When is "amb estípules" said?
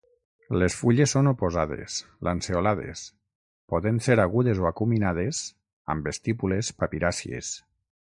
5.97-6.77